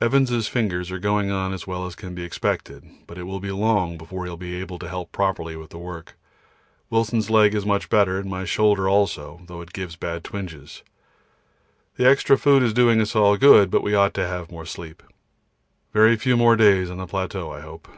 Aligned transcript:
Evans' 0.00 0.46
fingers 0.46 0.92
are 0.92 1.00
going 1.00 1.32
on 1.32 1.52
as 1.52 1.66
well 1.66 1.84
as 1.84 1.96
can 1.96 2.14
be 2.14 2.22
expected, 2.22 2.84
but 3.08 3.18
it 3.18 3.24
will 3.24 3.40
be 3.40 3.50
long 3.50 3.98
before 3.98 4.24
he 4.24 4.30
will 4.30 4.36
be 4.36 4.54
able 4.54 4.78
to 4.78 4.88
help 4.88 5.10
properly 5.10 5.56
with 5.56 5.70
the 5.70 5.78
work. 5.78 6.16
Wilson's 6.90 7.28
leg 7.28 7.60
much 7.66 7.90
better, 7.90 8.16
and 8.20 8.30
my 8.30 8.44
shoulder 8.44 8.88
also, 8.88 9.40
though 9.48 9.60
it 9.60 9.72
gives 9.72 9.96
bad 9.96 10.22
twinges. 10.22 10.84
The 11.96 12.06
extra 12.08 12.38
food 12.38 12.62
is 12.62 12.72
doing 12.72 13.00
us 13.00 13.16
all 13.16 13.36
good, 13.36 13.68
but 13.68 13.82
we 13.82 13.96
ought 13.96 14.14
to 14.14 14.28
have 14.28 14.48
more 14.52 14.64
sleep. 14.64 15.02
Very 15.92 16.14
few 16.16 16.36
more 16.36 16.54
days 16.54 16.88
on 16.88 16.98
the 16.98 17.06
plateau 17.08 17.50
I 17.50 17.58
hope. 17.60 17.88